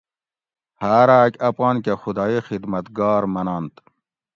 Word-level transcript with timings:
ہاۤر 0.81 1.09
آۤک 1.19 1.33
اپان 1.47 1.75
کہ 1.83 1.93
خدائ 2.01 2.33
خدمت 2.47 2.85
گار 2.97 3.23
مننت 3.33 3.75